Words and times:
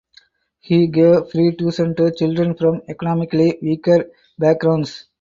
He 0.61 0.87
gave 0.87 1.29
free 1.29 1.55
tuition 1.55 1.93
to 1.97 2.09
children 2.11 2.55
from 2.55 2.81
economically 2.87 3.59
weaker 3.61 4.05
backgrounds. 4.35 5.05